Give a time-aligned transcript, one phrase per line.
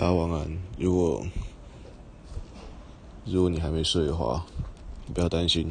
[0.00, 0.50] 大家晚安。
[0.78, 1.22] 如果
[3.26, 4.46] 如果你还没睡的话，
[5.04, 5.70] 你不要担心，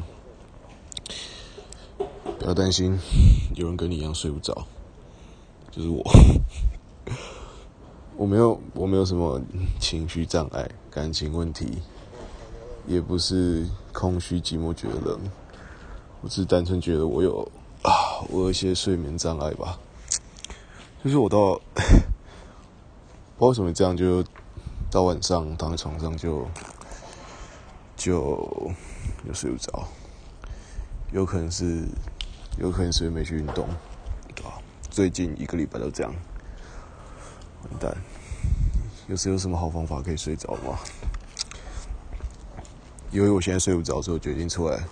[2.38, 2.96] 不要担心，
[3.56, 4.68] 有人跟你一样睡不着，
[5.72, 6.08] 就是我。
[8.16, 9.42] 我没有，我没有什么
[9.80, 11.82] 情绪障碍、感情问题，
[12.86, 15.18] 也不是空虚、寂寞、觉得冷，
[16.20, 17.50] 我只是单纯觉得我有
[17.82, 19.76] 啊，我有一些睡眠障碍吧。
[21.02, 21.60] 就是我到。
[23.40, 24.22] 不知道为什么这样，就
[24.90, 26.46] 到晚上躺在床上就
[27.96, 28.70] 就
[29.26, 29.88] 又睡不着，
[31.10, 31.86] 有可能是
[32.58, 33.66] 有可能是没去运动，
[34.34, 34.58] 对吧？
[34.90, 36.12] 最近一个礼拜都这样，
[37.62, 37.96] 完蛋！
[39.08, 40.78] 有时有什么好方法可以睡着吗？
[43.10, 44.84] 因为我现在睡不着，所以我决定出来，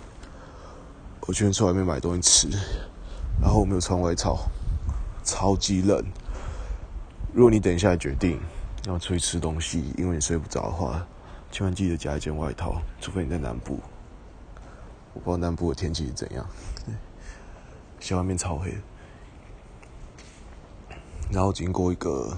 [1.27, 2.57] 我决定出外面买东西吃，
[3.39, 4.39] 然后我没有穿外套，
[5.23, 6.03] 超级冷。
[7.31, 8.39] 如果你等一下决定
[8.85, 11.05] 要出去吃东西，因为你睡不着的话，
[11.51, 13.79] 千万记得加一件外套，除非你在南部。
[15.13, 16.45] 我不知道南部的天气是怎样，
[17.99, 18.73] 现在外面超黑。
[21.31, 22.35] 然后经过一个，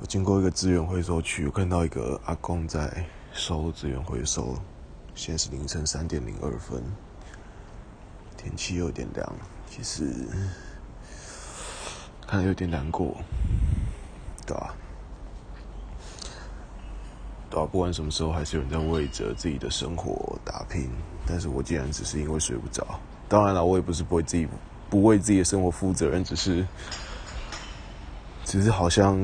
[0.00, 4.56] 我经过一个资源回收区，我看到一个阿公在收资源回收。
[5.14, 6.82] 现在是凌晨三点零二分，
[8.38, 9.32] 天气有点凉，
[9.68, 10.26] 其实。
[12.30, 13.16] 看有点难过，
[14.46, 14.72] 对吧？
[17.50, 17.66] 对吧？
[17.66, 20.88] 不管什么时候，还是有人在为着自己的生活打拼。
[21.26, 22.86] 但是我竟然只是因为睡不着，
[23.28, 24.46] 当然了，我也不是不为自己
[24.88, 26.64] 不为自己的生活负责任，只是，
[28.44, 29.18] 只是好像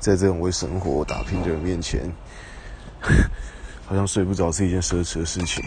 [0.00, 2.12] 在这种为生活打拼的人面前，
[3.86, 5.64] 好像睡不着是一件奢侈的事情。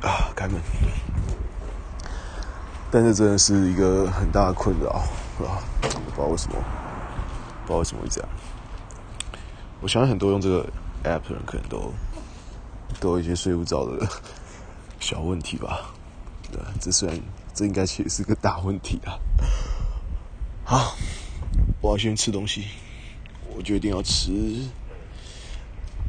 [0.00, 0.58] 啊，开门！
[2.90, 5.02] 但是真的是一个很大的困扰。
[5.46, 6.56] 啊，不知道为什么，
[7.62, 8.28] 不知道为什么会这样。
[9.80, 10.64] 我相信很多用这个
[11.04, 11.92] app 的人可能都
[13.00, 14.06] 都有一些睡不着的
[15.00, 15.92] 小问题吧。
[16.52, 17.18] 对，这虽然
[17.54, 19.18] 这应该其实是个大问题啊。
[20.64, 20.94] 好，
[21.80, 22.66] 我要先吃东西。
[23.54, 24.30] 我决定要吃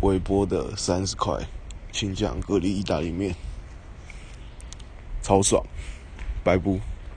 [0.02, 1.38] 微波的三十块
[1.92, 3.36] 青酱蛤蜊意大利面，
[5.22, 5.62] 超爽，
[6.44, 6.80] 白不？